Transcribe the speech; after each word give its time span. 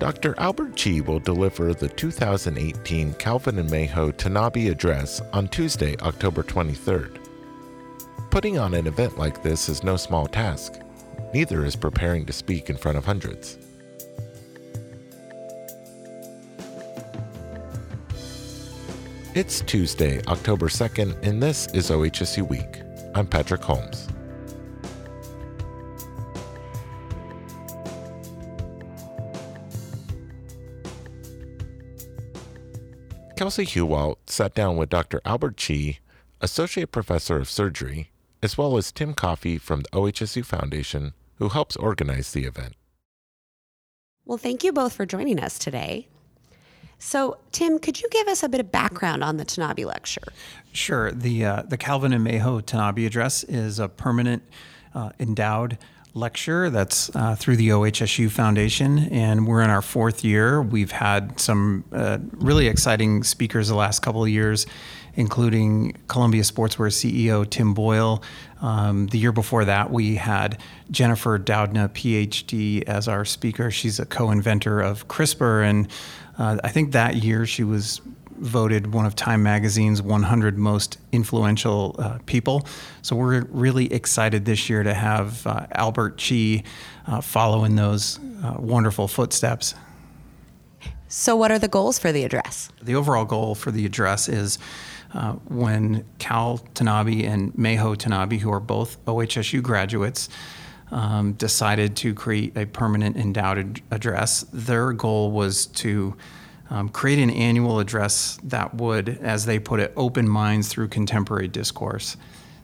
Dr. 0.00 0.34
Albert 0.38 0.82
Chi 0.82 1.00
will 1.00 1.20
deliver 1.20 1.74
the 1.74 1.86
2018 1.86 3.12
Calvin 3.14 3.58
and 3.58 3.68
Mayho 3.68 4.10
Tanabe 4.10 4.70
Address 4.70 5.20
on 5.34 5.46
Tuesday, 5.48 5.94
October 5.98 6.42
23rd. 6.42 7.18
Putting 8.30 8.58
on 8.58 8.72
an 8.72 8.86
event 8.86 9.18
like 9.18 9.42
this 9.42 9.68
is 9.68 9.84
no 9.84 9.98
small 9.98 10.26
task. 10.26 10.80
Neither 11.34 11.66
is 11.66 11.76
preparing 11.76 12.24
to 12.24 12.32
speak 12.32 12.70
in 12.70 12.78
front 12.78 12.96
of 12.96 13.04
hundreds. 13.04 13.58
It's 19.34 19.60
Tuesday, 19.60 20.22
October 20.28 20.68
2nd, 20.68 21.22
and 21.26 21.42
this 21.42 21.66
is 21.74 21.90
OHSU 21.90 22.48
Week. 22.48 22.80
I'm 23.14 23.26
Patrick 23.26 23.62
Holmes. 23.62 24.09
Kelsey 33.40 33.64
Hewalt 33.64 34.16
sat 34.26 34.54
down 34.54 34.76
with 34.76 34.90
Dr. 34.90 35.22
Albert 35.24 35.56
Chi, 35.56 36.00
Associate 36.42 36.92
Professor 36.92 37.38
of 37.38 37.48
Surgery, 37.48 38.10
as 38.42 38.58
well 38.58 38.76
as 38.76 38.92
Tim 38.92 39.14
Coffey 39.14 39.56
from 39.56 39.80
the 39.80 39.88
OHSU 39.94 40.44
Foundation, 40.44 41.14
who 41.36 41.48
helps 41.48 41.74
organize 41.74 42.32
the 42.32 42.44
event. 42.44 42.74
Well, 44.26 44.36
thank 44.36 44.62
you 44.62 44.74
both 44.74 44.92
for 44.92 45.06
joining 45.06 45.40
us 45.40 45.58
today. 45.58 46.06
So, 46.98 47.38
Tim, 47.50 47.78
could 47.78 48.02
you 48.02 48.10
give 48.10 48.28
us 48.28 48.42
a 48.42 48.48
bit 48.50 48.60
of 48.60 48.70
background 48.70 49.24
on 49.24 49.38
the 49.38 49.46
Tanabe 49.46 49.86
lecture? 49.86 50.34
Sure. 50.72 51.10
The 51.10 51.46
uh, 51.46 51.62
the 51.62 51.78
Calvin 51.78 52.12
and 52.12 52.26
Mayho 52.26 52.60
Tanabe 52.60 53.06
address 53.06 53.42
is 53.44 53.78
a 53.78 53.88
permanent 53.88 54.42
uh, 54.94 55.12
endowed 55.18 55.78
lecture 56.14 56.70
that's 56.70 57.14
uh, 57.14 57.34
through 57.36 57.56
the 57.56 57.68
OHSU 57.68 58.30
Foundation, 58.30 58.98
and 59.10 59.46
we're 59.46 59.62
in 59.62 59.70
our 59.70 59.82
fourth 59.82 60.24
year. 60.24 60.60
We've 60.60 60.90
had 60.90 61.38
some 61.40 61.84
uh, 61.92 62.18
really 62.32 62.66
exciting 62.66 63.22
speakers 63.22 63.68
the 63.68 63.74
last 63.74 64.00
couple 64.00 64.22
of 64.22 64.28
years, 64.28 64.66
including 65.14 65.96
Columbia 66.08 66.42
Sportswear 66.42 66.90
CEO 66.90 67.48
Tim 67.48 67.74
Boyle. 67.74 68.22
Um, 68.60 69.06
the 69.06 69.18
year 69.18 69.32
before 69.32 69.64
that, 69.64 69.90
we 69.90 70.16
had 70.16 70.60
Jennifer 70.90 71.38
Doudna, 71.38 71.88
PhD, 71.88 72.82
as 72.82 73.08
our 73.08 73.24
speaker. 73.24 73.70
She's 73.70 73.98
a 73.98 74.06
co-inventor 74.06 74.80
of 74.80 75.08
CRISPR, 75.08 75.68
and 75.68 75.88
uh, 76.38 76.58
I 76.64 76.68
think 76.68 76.92
that 76.92 77.16
year 77.16 77.46
she 77.46 77.64
was 77.64 78.00
voted 78.40 78.92
one 78.92 79.06
of 79.06 79.14
Time 79.14 79.42
Magazine's 79.42 80.02
100 80.02 80.58
most 80.58 80.98
influential 81.12 81.94
uh, 81.98 82.18
people. 82.26 82.66
So 83.02 83.14
we're 83.14 83.42
really 83.50 83.92
excited 83.92 84.44
this 84.44 84.68
year 84.68 84.82
to 84.82 84.94
have 84.94 85.46
uh, 85.46 85.66
Albert 85.72 86.22
Chi 86.26 86.62
uh, 87.06 87.20
follow 87.20 87.64
in 87.64 87.76
those 87.76 88.18
uh, 88.42 88.56
wonderful 88.58 89.08
footsteps. 89.08 89.74
So, 91.08 91.34
what 91.34 91.50
are 91.50 91.58
the 91.58 91.68
goals 91.68 91.98
for 91.98 92.12
the 92.12 92.22
address? 92.22 92.70
The 92.80 92.94
overall 92.94 93.24
goal 93.24 93.56
for 93.56 93.72
the 93.72 93.84
address 93.84 94.28
is 94.28 94.60
uh, 95.12 95.32
when 95.48 96.04
Cal 96.20 96.58
Tanabe 96.74 97.26
and 97.26 97.52
Mayho 97.54 97.96
Tanabe, 97.96 98.38
who 98.38 98.52
are 98.52 98.60
both 98.60 99.04
OHSU 99.06 99.60
graduates, 99.60 100.28
um, 100.92 101.32
decided 101.32 101.96
to 101.96 102.14
create 102.14 102.56
a 102.56 102.66
permanent 102.66 103.16
endowed 103.16 103.82
address, 103.90 104.44
their 104.52 104.92
goal 104.92 105.32
was 105.32 105.66
to 105.66 106.16
um, 106.70 106.88
create 106.88 107.18
an 107.18 107.30
annual 107.30 107.80
address 107.80 108.38
that 108.44 108.74
would, 108.74 109.08
as 109.20 109.44
they 109.44 109.58
put 109.58 109.80
it, 109.80 109.92
open 109.96 110.28
minds 110.28 110.68
through 110.68 110.88
contemporary 110.88 111.48
discourse. 111.48 112.16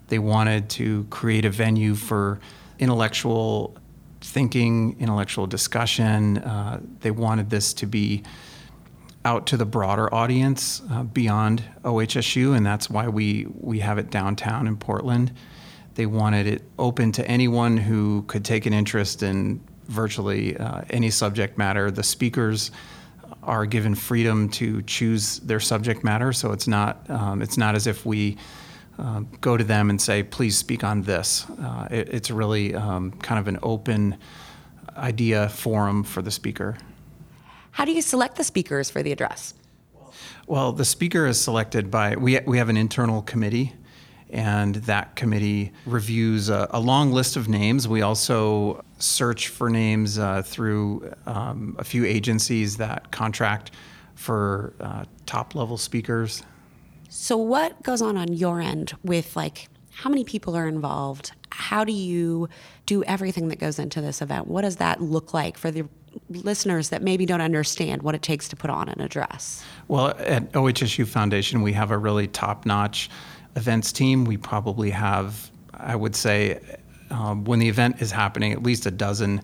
They 0.08 0.20
wanted 0.20 0.70
to 0.70 1.04
create 1.10 1.44
a 1.44 1.50
venue 1.50 1.96
for 1.96 2.38
intellectual 2.78 3.76
thinking, 4.20 4.96
intellectual 5.00 5.46
discussion. 5.46 6.38
Uh, 6.38 6.80
they 7.00 7.10
wanted 7.10 7.50
this 7.50 7.74
to 7.74 7.86
be 7.86 8.22
out 9.24 9.46
to 9.48 9.56
the 9.56 9.66
broader 9.66 10.12
audience 10.14 10.82
uh, 10.92 11.02
beyond 11.02 11.64
OHSU, 11.82 12.56
and 12.56 12.64
that's 12.64 12.88
why 12.88 13.08
we, 13.08 13.46
we 13.58 13.80
have 13.80 13.98
it 13.98 14.10
downtown 14.10 14.68
in 14.68 14.76
Portland. 14.76 15.32
They 15.94 16.06
wanted 16.06 16.46
it 16.46 16.62
open 16.78 17.10
to 17.12 17.26
anyone 17.26 17.76
who 17.76 18.22
could 18.28 18.44
take 18.44 18.66
an 18.66 18.72
interest 18.72 19.24
in 19.24 19.60
virtually 19.88 20.56
uh, 20.56 20.82
any 20.90 21.10
subject 21.10 21.58
matter. 21.58 21.90
The 21.90 22.04
speakers 22.04 22.70
are 23.46 23.64
given 23.64 23.94
freedom 23.94 24.48
to 24.50 24.82
choose 24.82 25.38
their 25.40 25.60
subject 25.60 26.04
matter, 26.04 26.32
so 26.32 26.52
it's 26.52 26.68
not 26.68 27.08
um, 27.08 27.40
it's 27.40 27.56
not 27.56 27.74
as 27.74 27.86
if 27.86 28.04
we 28.04 28.36
uh, 28.98 29.20
go 29.40 29.56
to 29.56 29.64
them 29.64 29.88
and 29.88 30.00
say, 30.00 30.22
"Please 30.22 30.58
speak 30.58 30.84
on 30.84 31.02
this." 31.02 31.46
Uh, 31.62 31.88
it, 31.90 32.08
it's 32.08 32.30
really 32.30 32.74
um, 32.74 33.12
kind 33.12 33.38
of 33.38 33.48
an 33.48 33.58
open 33.62 34.16
idea 34.96 35.48
forum 35.48 36.02
for 36.02 36.22
the 36.22 36.30
speaker. 36.30 36.76
How 37.70 37.84
do 37.84 37.92
you 37.92 38.02
select 38.02 38.36
the 38.36 38.44
speakers 38.44 38.90
for 38.90 39.02
the 39.02 39.12
address? 39.12 39.54
Well, 40.46 40.72
the 40.72 40.84
speaker 40.84 41.26
is 41.26 41.40
selected 41.40 41.90
by 41.90 42.16
we 42.16 42.38
we 42.40 42.58
have 42.58 42.68
an 42.68 42.76
internal 42.76 43.22
committee 43.22 43.74
and 44.30 44.76
that 44.76 45.14
committee 45.16 45.72
reviews 45.84 46.48
a, 46.48 46.66
a, 46.70 46.80
long 46.80 47.12
list 47.12 47.36
of 47.36 47.48
names. 47.48 47.86
We 47.86 48.02
also 48.02 48.84
search 48.98 49.48
for 49.48 49.70
names 49.70 50.18
uh, 50.18 50.42
through 50.42 51.12
um, 51.26 51.76
a 51.78 51.84
few 51.84 52.04
agencies 52.04 52.76
that 52.78 53.10
contract 53.12 53.70
for 54.14 54.72
uh, 54.80 55.04
top 55.26 55.54
level 55.54 55.76
speakers. 55.76 56.42
So, 57.08 57.36
what 57.36 57.82
goes 57.82 58.02
on 58.02 58.16
on 58.16 58.32
your 58.32 58.60
end 58.60 58.94
with 59.04 59.36
like 59.36 59.68
how 59.92 60.10
many 60.10 60.24
people 60.24 60.56
are 60.56 60.68
involved? 60.68 61.32
How 61.50 61.84
do 61.84 61.92
you 61.92 62.48
do 62.84 63.02
everything 63.04 63.48
that 63.48 63.58
goes 63.58 63.78
into 63.78 64.00
this 64.00 64.20
event? 64.20 64.46
What 64.46 64.62
does 64.62 64.76
that 64.76 65.00
look 65.00 65.32
like 65.32 65.56
for 65.56 65.70
the 65.70 65.84
listeners 66.28 66.88
that 66.90 67.02
maybe 67.02 67.26
don't 67.26 67.40
understand 67.40 68.02
what 68.02 68.14
it 68.14 68.22
takes 68.22 68.48
to 68.48 68.56
put 68.56 68.70
on 68.70 68.88
an 68.88 69.00
address? 69.00 69.64
Well, 69.88 70.08
at 70.18 70.52
OHSU 70.52 71.06
Foundation, 71.06 71.62
we 71.62 71.72
have 71.72 71.90
a 71.90 71.98
really 71.98 72.26
top 72.26 72.66
notch 72.66 73.08
events 73.56 73.92
team. 73.92 74.24
We 74.24 74.36
probably 74.36 74.90
have, 74.90 75.50
I 75.74 75.96
would 75.96 76.14
say, 76.14 76.60
um, 77.10 77.44
when 77.44 77.58
the 77.58 77.68
event 77.68 78.00
is 78.00 78.10
happening, 78.10 78.52
at 78.52 78.62
least 78.62 78.86
a 78.86 78.90
dozen 78.90 79.42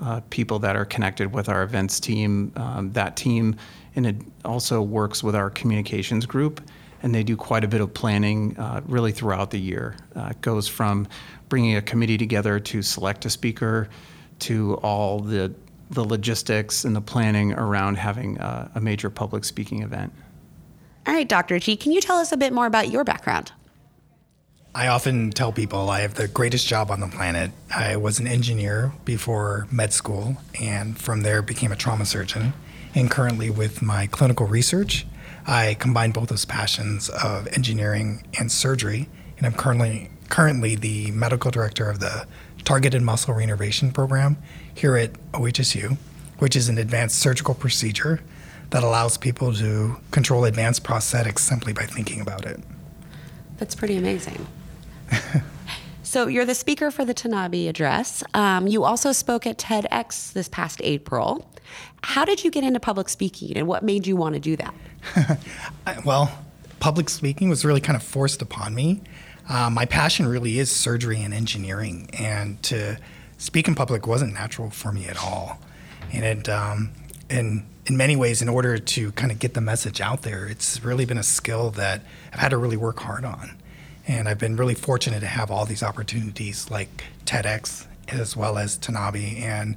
uh, 0.00 0.20
people 0.30 0.58
that 0.60 0.76
are 0.76 0.84
connected 0.84 1.32
with 1.32 1.48
our 1.48 1.62
events 1.62 2.00
team. 2.00 2.52
Um, 2.56 2.92
that 2.92 3.16
team 3.16 3.56
and 3.96 4.06
it 4.06 4.16
also 4.44 4.82
works 4.82 5.22
with 5.22 5.34
our 5.34 5.50
communications 5.50 6.26
group, 6.26 6.60
and 7.02 7.14
they 7.14 7.22
do 7.22 7.36
quite 7.36 7.64
a 7.64 7.68
bit 7.68 7.80
of 7.80 7.94
planning 7.94 8.56
uh, 8.58 8.80
really 8.86 9.12
throughout 9.12 9.50
the 9.50 9.60
year. 9.60 9.96
Uh, 10.16 10.28
it 10.30 10.40
goes 10.40 10.66
from 10.66 11.06
bringing 11.48 11.76
a 11.76 11.82
committee 11.82 12.18
together 12.18 12.58
to 12.58 12.82
select 12.82 13.24
a 13.24 13.30
speaker 13.30 13.88
to 14.40 14.74
all 14.76 15.20
the 15.20 15.54
the 15.90 16.04
logistics 16.04 16.84
and 16.84 16.96
the 16.96 17.00
planning 17.00 17.52
around 17.52 17.96
having 17.96 18.38
a, 18.38 18.70
a 18.74 18.80
major 18.80 19.10
public 19.10 19.44
speaking 19.44 19.82
event. 19.82 20.12
All 21.06 21.12
right, 21.12 21.28
Dr. 21.28 21.60
Chi, 21.60 21.76
can 21.76 21.92
you 21.92 22.00
tell 22.00 22.16
us 22.16 22.32
a 22.32 22.36
bit 22.36 22.52
more 22.52 22.66
about 22.66 22.88
your 22.90 23.04
background? 23.04 23.52
I 24.74 24.88
often 24.88 25.30
tell 25.30 25.52
people 25.52 25.90
I 25.90 26.00
have 26.00 26.14
the 26.14 26.26
greatest 26.26 26.66
job 26.66 26.90
on 26.90 27.00
the 27.00 27.06
planet. 27.06 27.52
I 27.74 27.96
was 27.96 28.18
an 28.18 28.26
engineer 28.26 28.92
before 29.04 29.68
med 29.70 29.92
school, 29.92 30.38
and 30.60 30.98
from 30.98 31.20
there 31.20 31.42
became 31.42 31.70
a 31.72 31.76
trauma 31.76 32.06
surgeon. 32.06 32.54
And 32.94 33.10
currently, 33.10 33.50
with 33.50 33.82
my 33.82 34.06
clinical 34.06 34.46
research, 34.46 35.06
I 35.46 35.74
combine 35.74 36.12
both 36.12 36.30
those 36.30 36.44
passions 36.44 37.10
of 37.10 37.46
engineering 37.48 38.26
and 38.38 38.50
surgery. 38.50 39.08
And 39.36 39.46
I'm 39.46 39.52
currently 39.52 40.10
currently 40.30 40.74
the 40.74 41.10
medical 41.10 41.50
director 41.50 41.90
of 41.90 42.00
the 42.00 42.26
Targeted 42.64 43.02
Muscle 43.02 43.34
Reinnervation 43.34 43.92
Program 43.92 44.38
here 44.74 44.96
at 44.96 45.12
OHSU, 45.32 45.98
which 46.38 46.56
is 46.56 46.68
an 46.68 46.78
advanced 46.78 47.18
surgical 47.18 47.54
procedure 47.54 48.20
that 48.74 48.82
allows 48.82 49.16
people 49.16 49.54
to 49.54 49.96
control 50.10 50.44
advanced 50.44 50.82
prosthetics 50.82 51.38
simply 51.38 51.72
by 51.72 51.84
thinking 51.84 52.20
about 52.20 52.44
it. 52.44 52.58
That's 53.56 53.76
pretty 53.76 53.96
amazing. 53.96 54.48
so, 56.02 56.26
you're 56.26 56.44
the 56.44 56.56
speaker 56.56 56.90
for 56.90 57.04
the 57.04 57.14
Tanabe 57.14 57.68
address. 57.68 58.24
Um, 58.34 58.66
you 58.66 58.82
also 58.82 59.12
spoke 59.12 59.46
at 59.46 59.58
TEDx 59.58 60.32
this 60.32 60.48
past 60.48 60.80
April. 60.82 61.48
How 62.02 62.24
did 62.24 62.42
you 62.42 62.50
get 62.50 62.64
into 62.64 62.80
public 62.80 63.08
speaking 63.08 63.56
and 63.56 63.68
what 63.68 63.84
made 63.84 64.08
you 64.08 64.16
want 64.16 64.34
to 64.34 64.40
do 64.40 64.56
that? 64.56 65.38
well, 66.04 66.36
public 66.80 67.08
speaking 67.08 67.48
was 67.48 67.64
really 67.64 67.80
kind 67.80 67.94
of 67.94 68.02
forced 68.02 68.42
upon 68.42 68.74
me. 68.74 69.02
Uh, 69.48 69.70
my 69.70 69.84
passion 69.84 70.26
really 70.26 70.58
is 70.58 70.68
surgery 70.68 71.22
and 71.22 71.32
engineering, 71.32 72.10
and 72.18 72.60
to 72.64 72.98
speak 73.38 73.68
in 73.68 73.76
public 73.76 74.08
wasn't 74.08 74.34
natural 74.34 74.68
for 74.68 74.90
me 74.90 75.06
at 75.06 75.22
all. 75.22 75.60
And 76.12 76.24
it, 76.24 76.48
um, 76.48 76.90
and 77.30 77.66
in 77.86 77.96
many 77.96 78.16
ways, 78.16 78.40
in 78.40 78.48
order 78.48 78.78
to 78.78 79.12
kind 79.12 79.30
of 79.30 79.38
get 79.38 79.54
the 79.54 79.60
message 79.60 80.00
out 80.00 80.22
there, 80.22 80.46
it's 80.46 80.82
really 80.82 81.04
been 81.04 81.18
a 81.18 81.22
skill 81.22 81.70
that 81.72 82.02
I've 82.32 82.40
had 82.40 82.48
to 82.50 82.56
really 82.56 82.76
work 82.76 83.00
hard 83.00 83.24
on. 83.24 83.56
And 84.06 84.28
I've 84.28 84.38
been 84.38 84.56
really 84.56 84.74
fortunate 84.74 85.20
to 85.20 85.26
have 85.26 85.50
all 85.50 85.66
these 85.66 85.82
opportunities 85.82 86.70
like 86.70 87.04
TEDx 87.24 87.86
as 88.08 88.36
well 88.36 88.58
as 88.58 88.78
Tanabe. 88.78 89.40
And 89.40 89.76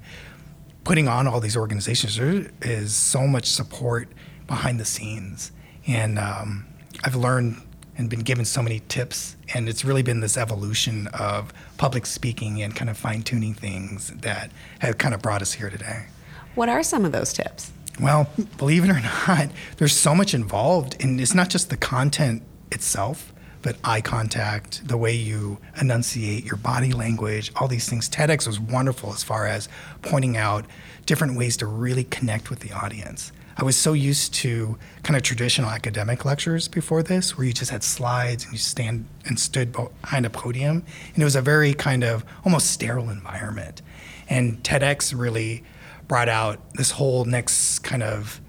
putting 0.83 1.07
on 1.07 1.27
all 1.27 1.39
these 1.39 1.57
organizations, 1.57 2.18
there 2.18 2.50
is 2.62 2.95
so 2.95 3.27
much 3.27 3.45
support 3.45 4.10
behind 4.48 4.80
the 4.80 4.86
scenes. 4.86 5.51
And 5.86 6.18
um, 6.18 6.65
I've 7.03 7.15
learned 7.15 7.62
and 7.98 8.10
been 8.10 8.21
given 8.21 8.45
so 8.45 8.62
many 8.62 8.81
tips. 8.88 9.36
And 9.53 9.68
it's 9.68 9.83
really 9.83 10.03
been 10.03 10.19
this 10.21 10.38
evolution 10.38 11.07
of 11.07 11.53
public 11.77 12.06
speaking 12.06 12.62
and 12.62 12.75
kind 12.75 12.89
of 12.89 12.98
fine 12.98 13.24
tuning 13.24 13.53
things 13.53 14.12
that 14.12 14.51
have 14.80 14.98
kind 14.98 15.13
of 15.13 15.21
brought 15.21 15.42
us 15.42 15.53
here 15.53 15.69
today. 15.69 16.06
What 16.56 16.69
are 16.69 16.83
some 16.83 17.06
of 17.06 17.12
those 17.12 17.33
tips? 17.33 17.71
Well, 17.99 18.29
believe 18.57 18.83
it 18.83 18.89
or 18.89 18.99
not, 18.99 19.49
there's 19.77 19.95
so 19.95 20.13
much 20.13 20.33
involved, 20.33 20.95
and 21.01 21.19
it's 21.19 21.33
not 21.33 21.49
just 21.49 21.69
the 21.69 21.77
content 21.77 22.44
itself, 22.71 23.33
but 23.63 23.75
eye 23.83 24.01
contact, 24.01 24.88
the 24.88 24.97
way 24.97 25.13
you 25.13 25.57
enunciate 25.81 26.45
your 26.45 26.57
body 26.57 26.94
language, 26.94 27.51
all 27.55 27.67
these 27.67 27.89
things. 27.89 28.07
TEDx 28.07 28.45
was 28.45 28.59
wonderful 28.59 29.11
as 29.13 29.23
far 29.23 29.47
as 29.47 29.67
pointing 30.03 30.38
out 30.38 30.65
different 31.07 31.35
ways 31.38 31.57
to 31.57 31.65
really 31.65 32.03
connect 32.03 32.51
with 32.51 32.59
the 32.59 32.71
audience. 32.71 33.31
I 33.59 33.63
was 33.63 33.75
so 33.75 33.94
used 33.94 34.35
to 34.35 34.77
kind 35.01 35.17
of 35.17 35.23
traditional 35.23 35.71
academic 35.71 36.23
lectures 36.23 36.67
before 36.67 37.01
this, 37.01 37.35
where 37.35 37.47
you 37.47 37.53
just 37.53 37.71
had 37.71 37.83
slides 37.83 38.43
and 38.43 38.53
you 38.53 38.59
stand 38.59 39.07
and 39.25 39.39
stood 39.39 39.71
behind 39.71 40.27
a 40.27 40.29
podium, 40.29 40.83
and 41.13 41.21
it 41.21 41.25
was 41.25 41.35
a 41.35 41.41
very 41.41 41.73
kind 41.73 42.03
of 42.03 42.23
almost 42.45 42.69
sterile 42.69 43.09
environment. 43.09 43.81
And 44.29 44.61
TEDx 44.61 45.17
really 45.17 45.63
brought 46.07 46.30
out 46.30 46.74
this 46.74 46.92
whole 46.92 47.25
next 47.25 47.80
kind 47.80 48.04
of 48.04 48.42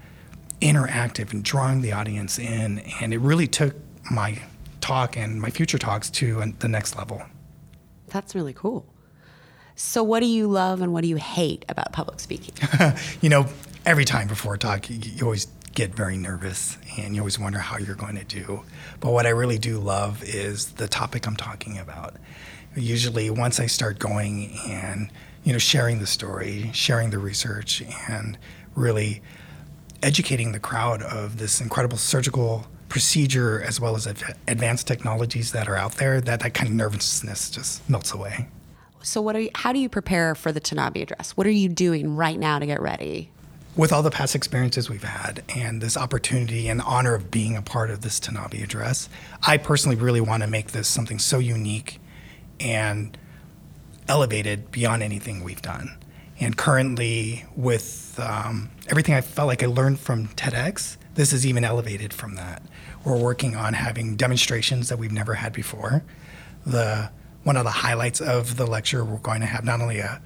interactive 0.61 1.31
and 1.31 1.43
drawing 1.43 1.81
the 1.81 1.91
audience 1.91 2.37
in, 2.37 2.79
and 3.01 3.13
it 3.13 3.19
really 3.19 3.47
took 3.47 3.75
my 4.11 4.39
talk 4.81 5.17
and 5.17 5.41
my 5.41 5.49
future 5.49 5.77
talks 5.77 6.09
to 6.09 6.53
the 6.59 6.67
next 6.67 6.95
level. 6.95 7.21
That's 8.07 8.35
really 8.35 8.53
cool. 8.53 8.85
So, 9.75 10.03
what 10.03 10.19
do 10.19 10.25
you 10.25 10.47
love 10.47 10.81
and 10.81 10.91
what 10.91 11.01
do 11.01 11.07
you 11.07 11.15
hate 11.15 11.63
about 11.69 11.93
public 11.93 12.19
speaking? 12.19 12.53
you 13.21 13.29
know, 13.29 13.47
every 13.85 14.03
time 14.03 14.27
before 14.27 14.55
a 14.55 14.57
talk, 14.57 14.89
you, 14.89 14.97
you, 14.97 15.23
always 15.23 15.47
get 15.73 15.95
very 15.95 16.17
nervous 16.17 16.77
and 16.97 17.15
you 17.15 17.21
always 17.21 17.39
wonder 17.39 17.59
how 17.59 17.77
you're 17.77 17.95
going 17.95 18.17
to 18.17 18.25
do. 18.25 18.63
But 18.99 19.11
what 19.11 19.25
I 19.25 19.29
really 19.29 19.57
do 19.57 19.79
love 19.79 20.21
is 20.23 20.73
the 20.73 20.89
topic 20.89 21.25
I'm 21.25 21.37
talking 21.37 21.77
about. 21.77 22.15
Usually, 22.75 23.29
once 23.29 23.59
I 23.59 23.67
start 23.67 23.99
going 23.99 24.57
and 24.67 25.11
you 25.43 25.51
know, 25.51 25.59
sharing 25.59 25.99
the 25.99 26.07
story, 26.07 26.69
sharing 26.73 27.09
the 27.09 27.19
research, 27.19 27.83
and 28.09 28.37
really 28.75 29.21
educating 30.01 30.51
the 30.51 30.59
crowd 30.59 31.01
of 31.01 31.37
this 31.37 31.61
incredible 31.61 31.97
surgical 31.97 32.65
procedure 32.87 33.61
as 33.61 33.79
well 33.79 33.95
as 33.95 34.07
advanced 34.47 34.87
technologies 34.87 35.51
that 35.51 35.67
are 35.67 35.75
out 35.75 35.93
there, 35.93 36.19
that, 36.21 36.39
that 36.41 36.53
kind 36.53 36.67
of 36.67 36.75
nervousness 36.75 37.49
just 37.49 37.87
melts 37.89 38.13
away. 38.13 38.47
So, 39.01 39.21
what 39.21 39.35
are 39.35 39.41
you, 39.41 39.49
how 39.55 39.71
do 39.71 39.79
you 39.79 39.87
prepare 39.87 40.35
for 40.35 40.51
the 40.51 40.59
Tanabe 40.59 41.01
address? 41.01 41.31
What 41.31 41.47
are 41.47 41.51
you 41.51 41.69
doing 41.69 42.15
right 42.15 42.37
now 42.37 42.59
to 42.59 42.65
get 42.65 42.81
ready? 42.81 43.31
With 43.75 43.93
all 43.93 44.03
the 44.03 44.11
past 44.11 44.35
experiences 44.35 44.89
we've 44.89 45.03
had 45.03 45.43
and 45.55 45.79
this 45.79 45.95
opportunity 45.95 46.67
and 46.67 46.81
honor 46.81 47.15
of 47.15 47.31
being 47.31 47.55
a 47.55 47.61
part 47.61 47.91
of 47.91 48.01
this 48.01 48.19
Tanabe 48.19 48.61
address, 48.61 49.07
I 49.47 49.57
personally 49.57 49.95
really 49.95 50.19
want 50.19 50.43
to 50.43 50.47
make 50.47 50.71
this 50.71 50.87
something 50.87 51.17
so 51.17 51.39
unique 51.39 52.01
and 52.59 53.17
elevated 54.09 54.71
beyond 54.71 55.03
anything 55.03 55.43
we've 55.43 55.61
done. 55.61 55.95
And 56.41 56.57
currently, 56.57 57.45
with 57.55 58.19
um, 58.21 58.69
everything 58.87 59.13
I 59.13 59.21
felt 59.21 59.47
like 59.47 59.61
I 59.61 59.67
learned 59.67 59.99
from 59.99 60.27
TEDx, 60.29 60.97
this 61.15 61.31
is 61.31 61.45
even 61.45 61.63
elevated 61.63 62.13
from 62.13 62.35
that. 62.35 62.63
We're 63.05 63.17
working 63.17 63.55
on 63.55 63.73
having 63.73 64.15
demonstrations 64.15 64.89
that 64.89 64.97
we've 64.97 65.11
never 65.11 65.35
had 65.35 65.53
before. 65.53 66.03
The 66.65 67.11
one 67.43 67.55
of 67.55 67.63
the 67.63 67.71
highlights 67.71 68.19
of 68.19 68.57
the 68.57 68.65
lecture, 68.65 69.03
we're 69.05 69.17
going 69.17 69.39
to 69.39 69.47
have 69.47 69.63
not 69.63 69.79
only 69.79 69.99
a 69.99 70.21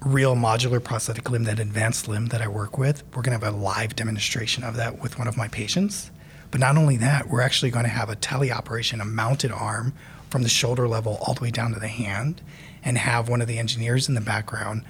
real 0.00 0.36
modular 0.36 0.82
prosthetic 0.82 1.28
limb, 1.30 1.44
that 1.44 1.58
advanced 1.58 2.08
limb 2.08 2.26
that 2.26 2.40
I 2.40 2.48
work 2.48 2.78
with, 2.78 3.02
we're 3.14 3.22
going 3.22 3.38
to 3.38 3.44
have 3.44 3.54
a 3.54 3.56
live 3.56 3.96
demonstration 3.96 4.62
of 4.64 4.76
that 4.76 5.02
with 5.02 5.18
one 5.18 5.26
of 5.26 5.36
my 5.36 5.48
patients. 5.48 6.10
But 6.50 6.60
not 6.60 6.76
only 6.76 6.96
that, 6.98 7.28
we're 7.28 7.42
actually 7.42 7.70
going 7.70 7.84
to 7.84 7.90
have 7.90 8.08
a 8.08 8.16
teleoperation, 8.16 9.00
a 9.00 9.04
mounted 9.04 9.52
arm 9.52 9.92
from 10.30 10.42
the 10.42 10.48
shoulder 10.48 10.88
level 10.88 11.18
all 11.20 11.34
the 11.34 11.42
way 11.42 11.50
down 11.50 11.74
to 11.74 11.80
the 11.80 11.88
hand, 11.88 12.40
and 12.82 12.96
have 12.96 13.28
one 13.28 13.42
of 13.42 13.48
the 13.48 13.58
engineers 13.58 14.08
in 14.08 14.14
the 14.14 14.20
background 14.20 14.84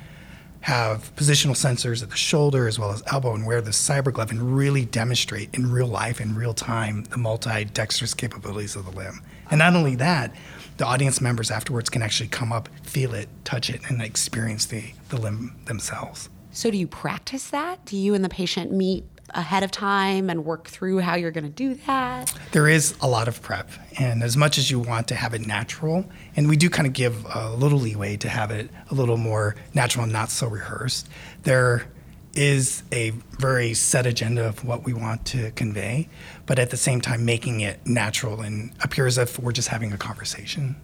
have 0.63 1.15
positional 1.17 1.57
sensors 1.57 2.03
at 2.03 2.11
the 2.11 2.17
shoulder 2.17 2.69
as 2.69 2.79
well 2.79 2.93
as 2.93 3.03
elbow 3.07 3.35
and 3.35 3.47
wear 3.47 3.61
the 3.63 3.71
cyber 3.71 4.13
glove 4.13 4.31
and 4.31 4.55
really 4.57 4.85
demonstrate 4.85 5.53
in 5.55 5.71
real 5.73 5.87
life, 5.87 6.21
in 6.21 6.35
real 6.35 6.53
time, 6.53 7.05
the 7.05 7.17
multi-dexterous 7.17 8.13
capabilities 8.13 8.77
of 8.77 8.85
the 8.85 8.91
limb. 8.91 9.23
And 9.51 9.59
not 9.59 9.75
only 9.75 9.97
that, 9.97 10.35
the 10.77 10.85
audience 10.85 11.21
members 11.21 11.51
afterwards 11.51 11.89
can 11.89 12.03
actually 12.03 12.29
come 12.29 12.53
up, 12.53 12.69
feel 12.83 13.15
it, 13.15 13.29
touch 13.45 13.71
it, 13.71 13.81
and 13.89 14.03
experience 14.03 14.67
the, 14.67 14.93
the 15.09 15.19
limb 15.19 15.57
themselves. 15.65 16.29
So, 16.53 16.71
do 16.71 16.77
you 16.77 16.87
practice 16.87 17.51
that? 17.51 17.85
Do 17.85 17.97
you 17.97 18.15
and 18.15 18.25
the 18.25 18.29
patient 18.29 18.73
meet 18.73 19.05
ahead 19.35 19.63
of 19.63 19.71
time 19.71 20.31
and 20.31 20.45
work 20.45 20.69
through 20.69 20.99
how 20.99 21.15
you're 21.15 21.31
going 21.31 21.45
to 21.45 21.51
do 21.51 21.75
that? 21.87 22.33
There 22.53 22.69
is 22.69 22.95
a 23.01 23.09
lot 23.09 23.29
of 23.29 23.43
prep, 23.43 23.71
and 23.99 24.23
as 24.23 24.37
much 24.37 24.59
as 24.59 24.71
you 24.71 24.79
want 24.79 25.09
to 25.09 25.15
have 25.15 25.35
it 25.35 25.47
natural, 25.47 26.05
and 26.37 26.49
we 26.49 26.57
do 26.57 26.71
kind 26.71 26.87
of 26.87 26.93
give 26.93 27.25
a 27.35 27.55
little 27.55 27.79
leeway 27.79 28.17
to 28.19 28.29
have 28.29 28.51
it 28.51 28.71
a 28.91 28.95
little 28.95 29.17
more 29.17 29.57
natural 29.75 30.05
and 30.05 30.13
not 30.13 30.31
so 30.31 30.49
rehearsed, 30.49 31.09
there 31.43 31.87
is 32.35 32.83
a 32.93 33.11
very 33.39 33.75
set 33.75 34.07
agenda 34.07 34.47
of 34.47 34.65
what 34.65 34.85
we 34.85 34.93
want 34.93 35.25
to 35.27 35.51
convey, 35.53 36.09
but 36.47 36.59
at 36.59 36.71
the 36.71 36.77
same 36.77 37.01
time 37.01 37.25
making 37.25 37.61
it 37.61 37.85
natural 37.87 38.41
and 38.41 38.73
appear 38.83 39.07
as 39.07 39.19
if 39.19 39.39
we're 39.39 39.53
just 39.53 39.69
having 39.69 39.93
a 39.93 39.99
conversation. 39.99 40.77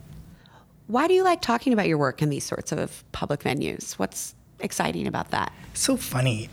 Why 0.89 1.09
do 1.09 1.15
you 1.15 1.23
like 1.23 1.43
talking 1.43 1.73
about 1.73 1.87
your 1.89 1.99
work 1.99 2.23
in 2.23 2.31
these 2.31 2.45
sorts 2.45 2.73
of 2.73 3.05
public 3.13 3.41
venues? 3.41 3.93
What's 3.95 4.35
exciting 4.61 5.07
about 5.07 5.31
that? 5.31 5.53
so 5.77 5.97
funny 5.97 6.49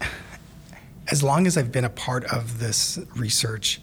as 1.10 1.24
long 1.24 1.48
as 1.48 1.58
I've 1.58 1.72
been 1.72 1.86
a 1.86 1.90
part 1.90 2.26
of 2.26 2.60
this 2.60 3.00
research, 3.16 3.82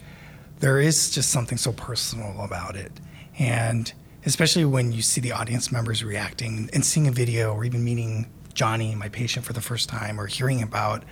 there 0.61 0.79
is 0.81 1.11
just 1.11 1.31
something 1.31 1.59
so 1.59 1.73
personal 1.73 2.41
about 2.43 2.77
it. 2.77 2.93
And 3.39 3.93
especially 4.25 4.65
when 4.65 4.93
you 4.93 5.03
see 5.03 5.21
the 5.21 5.33
audience 5.33 5.73
members 5.73 6.05
reacting 6.05 6.69
and 6.73 6.85
seeing 6.85 7.09
a 7.09 7.13
video 7.13 7.55
or 7.55 7.65
even 7.65 7.85
meeting 7.85 8.31
Johnny, 8.55 8.95
my 8.95 9.09
patient, 9.09 9.47
for 9.47 9.53
the 9.53 9.61
first 9.61 9.89
time 9.89 10.21
or 10.21 10.27
hearing 10.27 10.63
about 10.63 11.05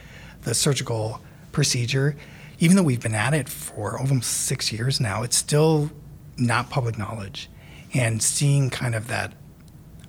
the 0.42 0.54
surgical 0.54 1.20
procedure, 1.52 2.16
even 2.58 2.76
though 2.76 2.82
we've 2.82 3.00
been 3.00 3.14
at 3.14 3.34
it 3.34 3.48
for 3.48 3.98
almost 3.98 4.30
six 4.30 4.72
years 4.72 5.00
now, 5.00 5.22
it's 5.22 5.36
still 5.36 5.90
not 6.36 6.70
public 6.70 6.98
knowledge. 6.98 7.48
And 7.94 8.22
seeing 8.22 8.68
kind 8.70 8.94
of 8.94 9.08
that 9.08 9.32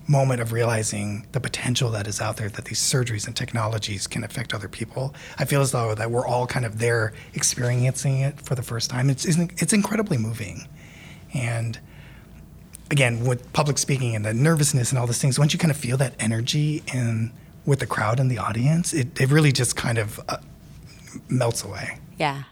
moment 0.10 0.42
of 0.42 0.52
realizing 0.52 1.28
the 1.34 1.40
potential 1.40 1.92
that 1.92 2.08
is 2.08 2.20
out 2.20 2.38
there 2.38 2.50
that 2.50 2.66
these 2.66 2.80
surgeries 2.80 3.28
and 3.28 3.36
technologies 3.36 4.08
can 4.08 4.24
affect 4.24 4.54
other 4.54 4.68
people. 4.68 5.14
I 5.38 5.46
feel 5.46 5.62
as 5.62 5.72
though 5.72 5.94
that 5.94 6.10
we're 6.10 6.26
all 6.26 6.48
kind 6.48 6.66
of 6.66 6.80
there 6.80 7.14
experiencing 7.36 8.20
it 8.22 8.42
for 8.42 8.56
the 8.56 8.64
first 8.64 8.90
time. 8.90 9.10
It's 9.10 9.26
it's 9.26 9.74
incredibly 9.74 10.18
moving, 10.18 10.68
and 11.34 11.80
again 12.90 13.24
with 13.24 13.54
public 13.54 13.78
speaking 13.78 14.16
and 14.16 14.26
the 14.26 14.34
nervousness 14.34 14.90
and 14.90 14.98
all 14.98 15.06
these 15.06 15.22
things, 15.22 15.38
once 15.38 15.54
you 15.54 15.60
kind 15.60 15.72
of 15.72 15.78
feel 15.78 15.98
that 15.98 16.16
energy 16.20 16.84
in 16.94 17.32
with 17.66 17.80
the 17.80 17.88
crowd 17.88 18.20
and 18.20 18.32
the 18.32 18.40
audience, 18.40 18.94
it, 18.94 19.20
it 19.22 19.30
really 19.30 19.52
just 19.52 19.76
kind 19.76 20.00
of 20.00 20.20
uh, 20.28 20.38
melts 21.30 21.64
away. 21.64 22.00
Yeah. 22.18 22.44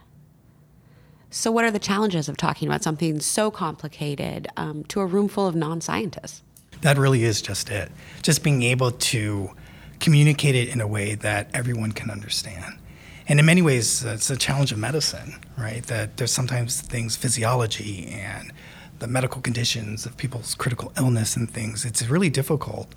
So, 1.32 1.52
what 1.52 1.66
are 1.66 1.72
the 1.72 1.80
challenges 1.80 2.30
of 2.30 2.38
talking 2.38 2.68
about 2.68 2.84
something 2.84 3.20
so 3.20 3.52
complicated 3.52 4.48
um, 4.56 4.84
to 4.86 5.02
a 5.02 5.06
room 5.06 5.28
full 5.28 5.48
of 5.48 5.56
non 5.56 5.82
scientists? 5.82 6.44
That 6.82 6.98
really 6.98 7.24
is 7.24 7.42
just 7.42 7.70
it. 7.70 7.92
Just 8.22 8.44
being 8.44 8.64
able 8.64 8.92
to 8.92 9.52
communicate 10.00 10.56
it 10.56 10.70
in 10.70 10.82
a 10.82 10.88
way 10.88 11.16
that 11.16 11.50
everyone 11.54 11.92
can 11.92 12.10
understand. 12.10 12.78
And 13.28 13.40
in 13.40 13.46
many 13.46 13.62
ways, 13.62 14.06
uh, 14.06 14.10
it's 14.10 14.30
a 14.30 14.38
challenge 14.38 14.72
of 14.72 14.78
medicine, 14.78 15.36
right? 15.58 15.84
That 15.88 16.18
there's 16.18 16.32
sometimes 16.32 16.82
things, 16.82 17.18
physiology 17.18 18.08
and 18.08 18.54
the 19.00 19.08
medical 19.08 19.42
conditions 19.42 20.06
of 20.06 20.16
people's 20.18 20.56
critical 20.56 20.92
illness 20.98 21.36
and 21.36 21.50
things. 21.50 21.84
It's 21.84 22.08
really 22.08 22.30
difficult 22.30 22.94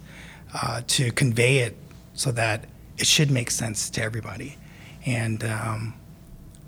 uh, 0.55 0.83
to 0.87 1.11
convey 1.13 1.59
it 1.59 1.77
so 2.15 2.33
that 2.33 2.67
it 2.97 3.07
should 3.07 3.31
make 3.31 3.51
sense 3.51 3.91
to 3.91 4.03
everybody. 4.03 4.57
And 5.05 5.43
um, 5.45 5.95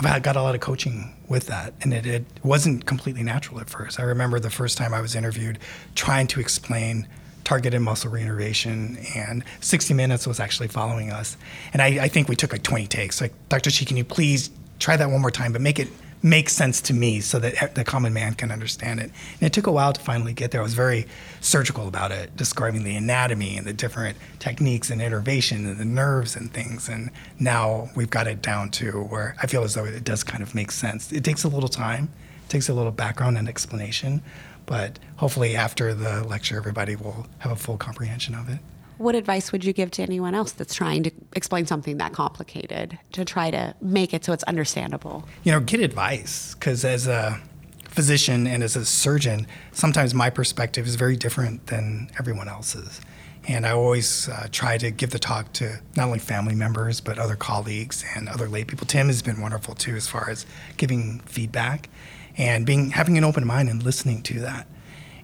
I've 0.04 0.22
got 0.22 0.36
a 0.36 0.42
lot 0.42 0.54
of 0.54 0.60
coaching 0.60 1.14
with 1.28 1.46
that, 1.46 1.74
and 1.82 1.92
it, 1.92 2.06
it 2.06 2.24
wasn't 2.42 2.86
completely 2.86 3.22
natural 3.22 3.60
at 3.60 3.70
first. 3.70 4.00
I 4.00 4.04
remember 4.04 4.40
the 4.40 4.50
first 4.50 4.78
time 4.78 4.94
I 4.94 5.00
was 5.00 5.14
interviewed 5.14 5.58
trying 5.94 6.26
to 6.28 6.40
explain 6.40 7.06
targeted 7.44 7.80
muscle 7.80 8.10
reinnervation, 8.10 9.16
and 9.16 9.44
60 9.60 9.94
Minutes 9.94 10.26
was 10.26 10.40
actually 10.40 10.68
following 10.68 11.10
us. 11.10 11.36
And 11.72 11.82
I, 11.82 12.04
I 12.04 12.08
think 12.08 12.28
we 12.28 12.36
took 12.36 12.52
like 12.52 12.62
20 12.62 12.86
takes. 12.86 13.20
Like, 13.20 13.32
Dr. 13.48 13.70
Chi, 13.70 13.84
can 13.84 13.96
you 13.96 14.04
please 14.04 14.50
try 14.78 14.96
that 14.96 15.10
one 15.10 15.20
more 15.20 15.30
time, 15.30 15.52
but 15.52 15.60
make 15.60 15.78
it 15.78 15.88
makes 16.22 16.52
sense 16.52 16.80
to 16.80 16.94
me 16.94 17.20
so 17.20 17.38
that 17.40 17.74
the 17.74 17.84
common 17.84 18.12
man 18.12 18.34
can 18.34 18.52
understand 18.52 19.00
it. 19.00 19.10
And 19.34 19.42
it 19.42 19.52
took 19.52 19.66
a 19.66 19.72
while 19.72 19.92
to 19.92 20.00
finally 20.00 20.32
get 20.32 20.52
there. 20.52 20.60
I 20.60 20.64
was 20.64 20.74
very 20.74 21.06
surgical 21.40 21.88
about 21.88 22.12
it, 22.12 22.36
describing 22.36 22.84
the 22.84 22.94
anatomy 22.94 23.56
and 23.56 23.66
the 23.66 23.72
different 23.72 24.16
techniques 24.38 24.90
and 24.90 25.02
innervation 25.02 25.66
and 25.66 25.78
the 25.78 25.84
nerves 25.84 26.36
and 26.36 26.52
things. 26.52 26.88
And 26.88 27.10
now 27.38 27.90
we've 27.96 28.10
got 28.10 28.26
it 28.26 28.40
down 28.40 28.70
to 28.72 29.02
where 29.02 29.34
I 29.42 29.46
feel 29.46 29.64
as 29.64 29.74
though 29.74 29.84
it 29.84 30.04
does 30.04 30.22
kind 30.22 30.42
of 30.42 30.54
make 30.54 30.70
sense. 30.70 31.12
It 31.12 31.24
takes 31.24 31.42
a 31.42 31.48
little 31.48 31.68
time, 31.68 32.08
it 32.46 32.50
takes 32.50 32.68
a 32.68 32.74
little 32.74 32.92
background 32.92 33.36
and 33.36 33.48
explanation, 33.48 34.22
but 34.64 34.98
hopefully 35.16 35.56
after 35.56 35.92
the 35.92 36.22
lecture, 36.22 36.56
everybody 36.56 36.94
will 36.94 37.26
have 37.38 37.50
a 37.50 37.56
full 37.56 37.76
comprehension 37.76 38.34
of 38.34 38.48
it. 38.48 38.60
What 38.98 39.14
advice 39.14 39.52
would 39.52 39.64
you 39.64 39.72
give 39.72 39.90
to 39.92 40.02
anyone 40.02 40.34
else 40.34 40.52
that's 40.52 40.74
trying 40.74 41.02
to 41.04 41.10
explain 41.34 41.66
something 41.66 41.96
that 41.98 42.12
complicated 42.12 42.98
to 43.12 43.24
try 43.24 43.50
to 43.50 43.74
make 43.80 44.14
it 44.14 44.24
so 44.24 44.32
it's 44.32 44.44
understandable? 44.44 45.26
You 45.44 45.52
know, 45.52 45.60
get 45.60 45.80
advice 45.80 46.54
because 46.54 46.84
as 46.84 47.06
a 47.06 47.40
physician 47.88 48.46
and 48.46 48.62
as 48.62 48.76
a 48.76 48.84
surgeon, 48.84 49.46
sometimes 49.72 50.14
my 50.14 50.30
perspective 50.30 50.86
is 50.86 50.94
very 50.94 51.16
different 51.16 51.66
than 51.66 52.10
everyone 52.18 52.48
else's. 52.48 53.00
And 53.48 53.66
I 53.66 53.72
always 53.72 54.28
uh, 54.28 54.46
try 54.52 54.78
to 54.78 54.90
give 54.90 55.10
the 55.10 55.18
talk 55.18 55.52
to 55.54 55.80
not 55.96 56.06
only 56.06 56.20
family 56.20 56.54
members, 56.54 57.00
but 57.00 57.18
other 57.18 57.34
colleagues 57.34 58.04
and 58.14 58.28
other 58.28 58.48
lay 58.48 58.64
people. 58.64 58.86
Tim 58.86 59.08
has 59.08 59.20
been 59.20 59.40
wonderful 59.40 59.74
too, 59.74 59.96
as 59.96 60.06
far 60.06 60.30
as 60.30 60.46
giving 60.76 61.20
feedback 61.20 61.88
and 62.36 62.64
being 62.64 62.90
having 62.90 63.18
an 63.18 63.24
open 63.24 63.46
mind 63.46 63.68
and 63.68 63.82
listening 63.82 64.22
to 64.22 64.40
that. 64.40 64.66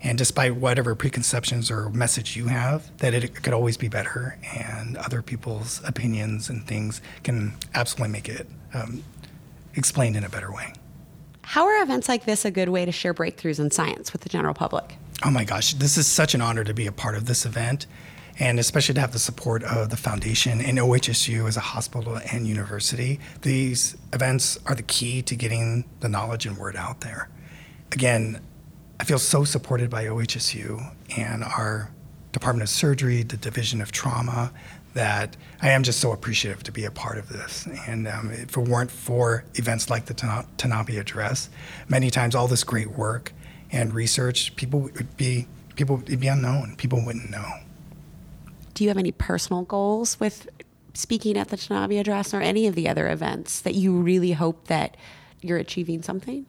And 0.03 0.17
despite 0.17 0.57
whatever 0.57 0.95
preconceptions 0.95 1.71
or 1.71 1.91
message 1.91 2.37
you 2.37 2.47
have, 2.47 2.97
that 2.99 3.15
it 3.15 3.43
could 3.43 3.53
always 3.53 3.77
be 3.77 3.89
better, 3.89 4.39
and 4.55 4.97
other 4.97 5.23
people's 5.23 5.83
opinions 5.85 6.49
and 6.49 6.67
things 6.67 7.01
can 7.25 7.57
absolutely 7.75 8.13
make 8.13 8.29
it 8.29 8.47
um, 8.75 9.03
explained 9.75 10.17
in 10.17 10.25
a 10.25 10.29
better 10.29 10.53
way. 10.53 10.73
How 11.43 11.67
are 11.67 11.83
events 11.83 12.09
like 12.09 12.27
this 12.27 12.45
a 12.45 12.51
good 12.51 12.69
way 12.69 12.85
to 12.85 12.93
share 12.93 13.15
breakthroughs 13.15 13.59
in 13.59 13.71
science 13.71 14.13
with 14.13 14.23
the 14.23 14.29
general 14.29 14.55
public? 14.55 14.97
Oh 15.25 15.31
my 15.31 15.45
gosh, 15.45 15.75
this 15.75 15.97
is 15.97 16.07
such 16.07 16.35
an 16.35 16.41
honor 16.41 16.63
to 16.63 16.75
be 16.75 16.87
a 16.87 16.93
part 16.93 17.17
of 17.17 17.27
this 17.27 17.45
event, 17.45 17.87
and 18.39 18.61
especially 18.61 18.95
to 18.95 19.01
have 19.01 19.13
the 19.13 19.19
support 19.19 19.65
of 19.65 19.91
the 19.91 19.97
foundation 19.97 20.61
and 20.61 20.79
OHSU 20.79 21.49
as 21.49 21.57
a 21.57 21.61
hospital 21.61 22.21
and 22.31 22.47
university. 22.47 23.19
These 23.43 23.97
events 24.13 24.59
are 24.67 24.75
the 24.77 24.83
key 24.83 25.23
to 25.23 25.35
getting 25.35 25.87
the 26.01 26.09
knowledge 26.09 26.47
and 26.47 26.57
word 26.57 26.77
out 26.77 27.01
there. 27.01 27.31
Again, 27.91 28.41
I 29.01 29.05
feel 29.05 29.19
so 29.19 29.45
supported 29.45 29.91
by 29.91 30.07
OHSU 30.07 30.95
and 31.17 31.45
our 31.45 31.91
Department 32.33 32.63
of 32.63 32.69
Surgery, 32.69 33.23
the 33.23 33.37
Division 33.37 33.81
of 33.81 33.93
Trauma, 33.93 34.53
that 34.95 35.37
I 35.63 35.71
am 35.71 35.85
just 35.85 36.01
so 36.01 36.13
appreciative 36.13 36.63
to 36.65 36.73
be 36.73 36.85
a 36.85 36.91
part 36.91 37.19
of 37.19 37.29
this. 37.29 37.69
And 37.87 38.09
um, 38.09 38.31
if 38.33 38.57
it 38.57 38.69
weren't 38.69 38.91
for 38.91 39.45
events 39.55 39.89
like 39.89 40.07
the 40.07 40.15
Tanabe 40.15 40.99
Address, 40.99 41.49
many 41.89 42.11
times 42.11 42.35
all 42.35 42.49
this 42.49 42.65
great 42.65 42.91
work 42.91 43.33
and 43.71 43.95
research, 43.95 44.57
people 44.57 44.81
would 44.81 45.17
be 45.17 45.47
people 45.77 45.97
would 45.97 46.21
be 46.21 46.27
unknown. 46.27 46.75
People 46.77 47.05
wouldn't 47.05 47.31
know. 47.31 47.47
Do 48.75 48.83
you 48.83 48.91
have 48.91 48.99
any 48.99 49.13
personal 49.13 49.63
goals 49.63 50.19
with 50.19 50.49
speaking 50.95 51.37
at 51.39 51.49
the 51.49 51.57
Tanabe 51.57 52.01
Address 52.01 52.35
or 52.35 52.41
any 52.41 52.67
of 52.67 52.75
the 52.75 52.89
other 52.89 53.09
events 53.09 53.61
that 53.61 53.75
you 53.75 53.93
really 53.93 54.33
hope 54.33 54.67
that 54.67 54.97
you're 55.41 55.59
achieving 55.59 56.03
something? 56.03 56.47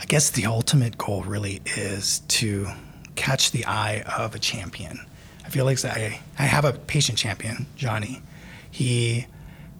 I 0.00 0.04
guess 0.04 0.30
the 0.30 0.46
ultimate 0.46 0.96
goal 0.96 1.24
really 1.24 1.60
is 1.76 2.20
to 2.28 2.68
catch 3.16 3.50
the 3.50 3.64
eye 3.66 4.02
of 4.16 4.34
a 4.34 4.38
champion. 4.38 5.00
I 5.44 5.48
feel 5.48 5.64
like 5.64 5.84
I, 5.84 6.20
I 6.38 6.42
have 6.42 6.64
a 6.64 6.72
patient 6.72 7.18
champion, 7.18 7.66
Johnny. 7.74 8.22
He 8.70 9.26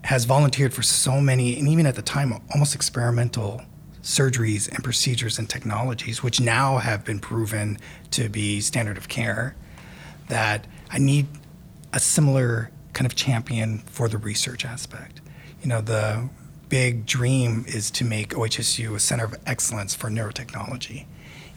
has 0.05 0.25
volunteered 0.25 0.75
for 0.75 0.83
so 0.83 1.21
many, 1.21 1.57
and 1.59 1.69
even 1.69 1.87
at 1.87 1.95
the 1.95 2.03
time, 2.03 2.33
almost 2.53 2.75
experimental 2.75 3.63
surgeries 4.03 4.69
and 4.75 4.83
procedures 4.83 5.39
and 5.39 5.49
technologies, 5.49 6.23
which 6.23 6.41
now 6.41 6.79
have 6.79 7.05
been 7.05 7.21
proven 7.21 7.79
to 8.11 8.29
be 8.29 8.61
standard 8.61 8.97
of 8.97 9.09
care, 9.09 9.55
that 10.29 10.67
I 10.91 10.99
need 10.99 11.27
a 11.93 12.01
similar 12.01 12.71
kind 12.93 13.07
of 13.07 13.15
champion 13.15 13.79
for 13.87 14.09
the 14.09 14.19
research 14.19 14.65
aspect. 14.65 15.21
You 15.63 15.69
know, 15.69 15.81
the 15.81 16.29
big 16.69 17.07
dream 17.07 17.65
is 17.69 17.91
to 17.93 18.05
make 18.05 18.31
OHSU 18.31 18.95
a 18.95 19.01
center 19.01 19.25
of 19.25 19.37
excellence 19.47 19.95
for 19.95 20.11
neurotechnology. 20.11 21.07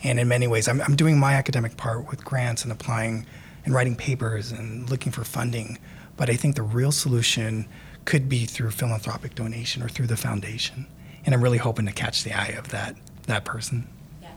And 0.03 0.19
in 0.19 0.27
many 0.27 0.47
ways, 0.47 0.67
I'm, 0.67 0.81
I'm 0.81 0.95
doing 0.95 1.19
my 1.19 1.33
academic 1.33 1.77
part 1.77 2.09
with 2.09 2.25
grants 2.25 2.63
and 2.63 2.71
applying 2.71 3.25
and 3.65 3.73
writing 3.73 3.95
papers 3.95 4.51
and 4.51 4.89
looking 4.89 5.11
for 5.11 5.23
funding. 5.23 5.77
But 6.17 6.29
I 6.29 6.35
think 6.35 6.55
the 6.55 6.63
real 6.63 6.91
solution 6.91 7.67
could 8.05 8.27
be 8.27 8.45
through 8.45 8.71
philanthropic 8.71 9.35
donation 9.35 9.83
or 9.83 9.89
through 9.89 10.07
the 10.07 10.17
foundation. 10.17 10.87
And 11.25 11.35
I'm 11.35 11.41
really 11.41 11.59
hoping 11.59 11.85
to 11.85 11.91
catch 11.91 12.23
the 12.23 12.33
eye 12.33 12.55
of 12.57 12.69
that, 12.69 12.95
that 13.27 13.45
person. 13.45 13.87
Yeah. 14.21 14.29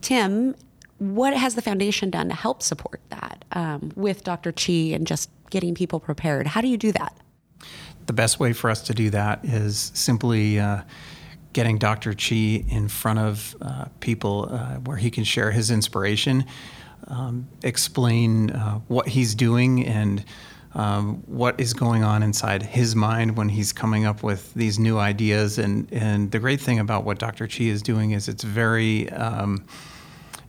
Tim, 0.00 0.54
what 0.98 1.36
has 1.36 1.54
the 1.54 1.62
foundation 1.62 2.08
done 2.08 2.28
to 2.28 2.34
help 2.34 2.62
support 2.62 3.00
that 3.10 3.44
um, 3.52 3.92
with 3.94 4.24
Dr. 4.24 4.52
Chi 4.52 4.72
and 4.94 5.06
just 5.06 5.28
getting 5.50 5.74
people 5.74 6.00
prepared? 6.00 6.46
How 6.46 6.62
do 6.62 6.68
you 6.68 6.78
do 6.78 6.92
that? 6.92 7.14
The 8.06 8.12
best 8.12 8.40
way 8.40 8.52
for 8.52 8.70
us 8.70 8.82
to 8.82 8.94
do 8.94 9.10
that 9.10 9.44
is 9.44 9.90
simply 9.94 10.58
uh, 10.58 10.82
getting 11.52 11.78
Dr. 11.78 12.14
Chi 12.14 12.64
in 12.68 12.88
front 12.88 13.18
of 13.18 13.56
uh, 13.62 13.86
people 14.00 14.48
uh, 14.50 14.76
where 14.76 14.96
he 14.96 15.10
can 15.10 15.24
share 15.24 15.50
his 15.50 15.70
inspiration, 15.70 16.44
um, 17.08 17.48
explain 17.62 18.50
uh, 18.50 18.80
what 18.88 19.08
he's 19.08 19.34
doing, 19.34 19.86
and 19.86 20.24
um, 20.74 21.22
what 21.26 21.58
is 21.60 21.72
going 21.72 22.02
on 22.02 22.22
inside 22.22 22.62
his 22.62 22.96
mind 22.96 23.36
when 23.36 23.48
he's 23.48 23.72
coming 23.72 24.04
up 24.04 24.22
with 24.22 24.52
these 24.54 24.78
new 24.78 24.98
ideas. 24.98 25.58
And, 25.58 25.88
and 25.92 26.30
the 26.32 26.40
great 26.40 26.60
thing 26.60 26.80
about 26.80 27.04
what 27.04 27.18
Dr. 27.18 27.46
Chi 27.46 27.64
is 27.64 27.80
doing 27.80 28.10
is 28.10 28.28
it's 28.28 28.42
very 28.42 29.08
um, 29.10 29.64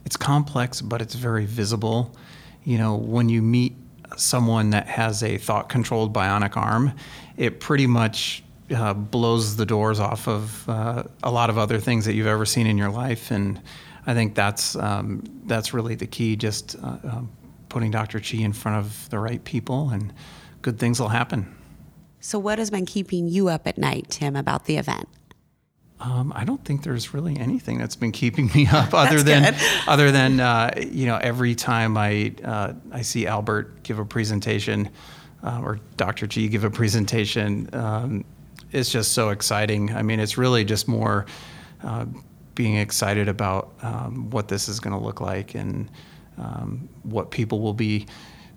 it's 0.05 0.17
complex, 0.17 0.81
but 0.81 1.01
it's 1.01 1.15
very 1.15 1.45
visible. 1.45 2.15
You 2.63 2.77
know, 2.77 2.95
when 2.95 3.29
you 3.29 3.41
meet 3.41 3.75
someone 4.17 4.71
that 4.71 4.87
has 4.87 5.23
a 5.23 5.37
thought 5.37 5.69
controlled 5.69 6.13
bionic 6.13 6.57
arm, 6.57 6.93
it 7.37 7.59
pretty 7.59 7.87
much 7.87 8.43
uh, 8.75 8.93
blows 8.93 9.55
the 9.55 9.65
doors 9.65 9.99
off 9.99 10.27
of 10.27 10.67
uh, 10.69 11.03
a 11.23 11.31
lot 11.31 11.49
of 11.49 11.57
other 11.57 11.79
things 11.79 12.05
that 12.05 12.13
you've 12.13 12.27
ever 12.27 12.45
seen 12.45 12.67
in 12.67 12.77
your 12.77 12.89
life. 12.89 13.31
And 13.31 13.61
I 14.07 14.13
think 14.13 14.35
that's, 14.35 14.75
um, 14.75 15.23
that's 15.45 15.73
really 15.73 15.95
the 15.95 16.07
key 16.07 16.35
just 16.35 16.75
uh, 16.81 16.97
um, 17.03 17.31
putting 17.69 17.91
Dr. 17.91 18.19
Chi 18.19 18.37
in 18.37 18.53
front 18.53 18.85
of 18.85 19.09
the 19.09 19.19
right 19.19 19.43
people, 19.43 19.89
and 19.89 20.13
good 20.61 20.79
things 20.79 20.99
will 20.99 21.09
happen. 21.09 21.53
So, 22.21 22.39
what 22.39 22.57
has 22.57 22.71
been 22.71 22.85
keeping 22.85 23.27
you 23.27 23.49
up 23.49 23.67
at 23.67 23.77
night, 23.77 24.07
Tim, 24.09 24.35
about 24.35 24.65
the 24.65 24.77
event? 24.77 25.09
Um, 25.99 26.33
I 26.35 26.43
don't 26.43 26.63
think 26.65 26.83
there's 26.83 27.13
really 27.13 27.37
anything 27.37 27.77
that's 27.77 27.95
been 27.95 28.11
keeping 28.11 28.51
me 28.53 28.67
up 28.67 28.93
other 28.93 29.23
than 29.23 29.55
other 29.87 30.11
than 30.11 30.39
uh, 30.39 30.73
you 30.77 31.05
know 31.05 31.17
every 31.17 31.55
time 31.55 31.97
I 31.97 32.33
uh, 32.43 32.73
I 32.91 33.01
see 33.01 33.27
Albert 33.27 33.83
give 33.83 33.99
a 33.99 34.05
presentation 34.05 34.89
uh, 35.45 35.61
or 35.61 35.79
Dr. 35.95 36.27
G 36.27 36.47
give 36.47 36.63
a 36.63 36.71
presentation, 36.71 37.69
um, 37.73 38.25
it's 38.71 38.89
just 38.89 39.13
so 39.13 39.29
exciting. 39.29 39.93
I 39.93 40.01
mean, 40.01 40.19
it's 40.19 40.37
really 40.37 40.65
just 40.65 40.87
more 40.87 41.25
uh, 41.83 42.05
being 42.55 42.77
excited 42.77 43.29
about 43.29 43.73
um, 43.81 44.29
what 44.31 44.47
this 44.47 44.67
is 44.67 44.79
going 44.79 44.97
to 44.97 45.03
look 45.03 45.21
like 45.21 45.55
and 45.55 45.89
um, 46.37 46.89
what 47.03 47.31
people 47.31 47.61
will 47.61 47.73
be 47.73 48.07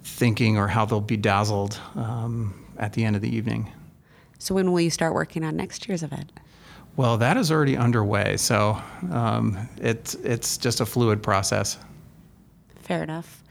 thinking 0.02 0.56
or 0.56 0.66
how 0.66 0.86
they'll 0.86 1.00
be 1.00 1.16
dazzled 1.16 1.78
um, 1.94 2.66
at 2.78 2.94
the 2.94 3.04
end 3.04 3.16
of 3.16 3.22
the 3.22 3.34
evening. 3.34 3.70
So 4.38 4.54
when 4.54 4.72
will 4.72 4.80
you 4.80 4.90
start 4.90 5.14
working 5.14 5.44
on 5.44 5.56
next 5.56 5.88
year's 5.88 6.02
event? 6.02 6.32
Well, 6.98 7.16
that 7.18 7.36
is 7.36 7.52
already 7.52 7.76
underway, 7.76 8.36
so 8.38 8.76
um, 9.12 9.68
it's 9.80 10.16
it's 10.16 10.58
just 10.58 10.80
a 10.80 10.84
fluid 10.84 11.22
process. 11.22 11.78
Fair 12.82 13.04
enough. 13.04 13.44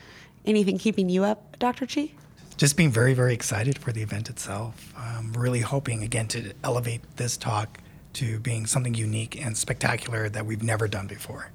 Anything 0.46 0.78
keeping 0.78 1.08
you 1.08 1.24
up, 1.24 1.58
Dr. 1.58 1.88
Chi? 1.88 2.12
Just 2.58 2.76
being 2.76 2.92
very, 2.92 3.14
very 3.14 3.34
excited 3.34 3.80
for 3.80 3.94
the 3.94 4.02
event 4.02 4.30
itself. 4.30 4.94
I'm 4.98 5.32
really 5.32 5.62
hoping 5.62 6.04
again 6.04 6.28
to 6.30 6.52
elevate 6.62 7.00
this 7.16 7.38
talk 7.38 7.80
to 8.16 8.38
being 8.42 8.66
something 8.66 8.94
unique 8.94 9.42
and 9.42 9.56
spectacular 9.56 10.28
that 10.28 10.46
we've 10.46 10.64
never 10.64 10.90
done 10.90 11.08
before, 11.08 11.52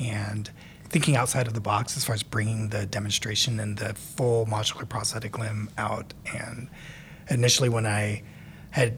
and 0.00 0.50
thinking 0.88 1.14
outside 1.14 1.46
of 1.46 1.52
the 1.52 1.60
box 1.60 1.94
as 1.98 2.06
far 2.06 2.14
as 2.14 2.22
bringing 2.22 2.70
the 2.70 2.86
demonstration 2.86 3.60
and 3.60 3.76
the 3.76 3.92
full 3.92 4.46
modular 4.46 4.88
prosthetic 4.88 5.38
limb 5.38 5.68
out. 5.76 6.14
And 6.34 6.70
initially, 7.28 7.68
when 7.68 7.84
I 7.84 8.22
had 8.70 8.96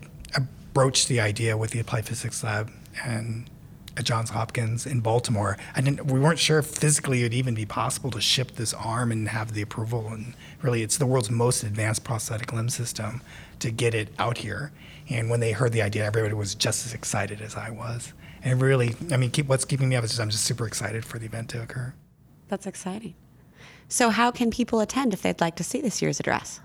broached 0.76 1.08
the 1.08 1.18
idea 1.18 1.56
with 1.56 1.70
the 1.70 1.80
Applied 1.80 2.04
Physics 2.04 2.44
Lab 2.44 2.70
and 3.02 3.48
at 3.96 4.04
Johns 4.04 4.28
Hopkins 4.28 4.84
in 4.84 5.00
Baltimore. 5.00 5.56
I 5.74 5.80
didn't. 5.80 6.04
We 6.04 6.20
weren't 6.20 6.38
sure 6.38 6.58
if 6.58 6.66
physically 6.66 7.20
it 7.20 7.22
would 7.22 7.32
even 7.32 7.54
be 7.54 7.64
possible 7.64 8.10
to 8.10 8.20
ship 8.20 8.56
this 8.56 8.74
arm 8.74 9.10
and 9.10 9.26
have 9.30 9.54
the 9.54 9.62
approval. 9.62 10.08
And 10.08 10.34
really, 10.60 10.82
it's 10.82 10.98
the 10.98 11.06
world's 11.06 11.30
most 11.30 11.62
advanced 11.62 12.04
prosthetic 12.04 12.52
limb 12.52 12.68
system 12.68 13.22
to 13.60 13.70
get 13.70 13.94
it 13.94 14.10
out 14.18 14.36
here. 14.36 14.70
And 15.08 15.30
when 15.30 15.40
they 15.40 15.52
heard 15.52 15.72
the 15.72 15.80
idea, 15.80 16.04
everybody 16.04 16.34
was 16.34 16.54
just 16.54 16.84
as 16.84 16.92
excited 16.92 17.40
as 17.40 17.56
I 17.56 17.70
was. 17.70 18.12
And 18.44 18.60
really, 18.60 18.96
I 19.10 19.16
mean, 19.16 19.30
keep, 19.30 19.46
what's 19.46 19.64
keeping 19.64 19.88
me 19.88 19.96
up 19.96 20.04
is 20.04 20.10
just, 20.10 20.20
I'm 20.20 20.28
just 20.28 20.44
super 20.44 20.66
excited 20.66 21.06
for 21.06 21.18
the 21.18 21.24
event 21.24 21.48
to 21.50 21.62
occur. 21.62 21.94
That's 22.48 22.66
exciting. 22.66 23.14
So, 23.88 24.10
how 24.10 24.30
can 24.30 24.50
people 24.50 24.80
attend 24.80 25.14
if 25.14 25.22
they'd 25.22 25.40
like 25.40 25.56
to 25.56 25.64
see 25.64 25.80
this 25.80 26.02
year's 26.02 26.20
address? 26.20 26.60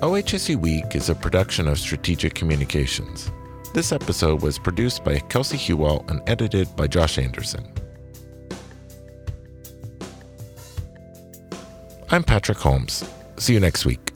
OHSU 0.01 0.57
Week 0.57 0.95
is 0.95 1.09
a 1.09 1.15
production 1.15 1.67
of 1.67 1.79
Strategic 1.79 2.35
Communications. 2.35 3.31
This 3.73 3.91
episode 3.91 4.43
was 4.43 4.59
produced 4.59 5.03
by 5.03 5.19
Kelsey 5.19 5.57
Hewell 5.57 6.05
and 6.09 6.21
edited 6.27 6.75
by 6.77 6.87
Josh 6.87 7.19
Anderson. 7.19 7.74
I'm 12.15 12.23
Patrick 12.23 12.59
Holmes. 12.59 13.03
See 13.39 13.55
you 13.55 13.59
next 13.59 13.85
week. 13.85 14.14